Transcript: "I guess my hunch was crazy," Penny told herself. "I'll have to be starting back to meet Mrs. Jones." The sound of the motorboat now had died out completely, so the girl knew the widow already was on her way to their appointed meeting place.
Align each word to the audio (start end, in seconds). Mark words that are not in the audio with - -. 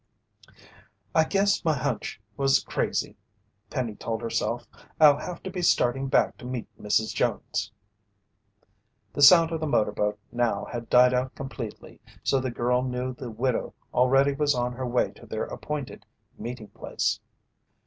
"I 1.13 1.25
guess 1.25 1.63
my 1.63 1.75
hunch 1.77 2.19
was 2.35 2.63
crazy," 2.63 3.17
Penny 3.69 3.93
told 3.93 4.23
herself. 4.23 4.65
"I'll 4.99 5.19
have 5.19 5.43
to 5.43 5.51
be 5.51 5.61
starting 5.61 6.07
back 6.07 6.39
to 6.39 6.45
meet 6.47 6.65
Mrs. 6.81 7.13
Jones." 7.13 7.71
The 9.13 9.21
sound 9.21 9.51
of 9.51 9.59
the 9.59 9.67
motorboat 9.67 10.17
now 10.31 10.65
had 10.65 10.89
died 10.89 11.13
out 11.13 11.35
completely, 11.35 12.01
so 12.23 12.39
the 12.39 12.49
girl 12.49 12.81
knew 12.81 13.13
the 13.13 13.29
widow 13.29 13.75
already 13.93 14.33
was 14.33 14.55
on 14.55 14.73
her 14.73 14.87
way 14.87 15.11
to 15.11 15.27
their 15.27 15.43
appointed 15.43 16.07
meeting 16.35 16.69
place. 16.69 17.19